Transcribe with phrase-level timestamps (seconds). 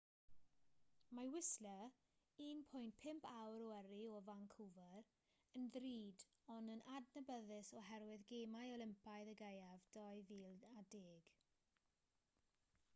[1.15, 1.83] mae whistler
[2.45, 5.05] 1.5 awr o yrru o vancouver
[5.61, 11.23] yn ddrud ond yn adnabyddus oherwydd gemau olympaidd y gaeaf 2010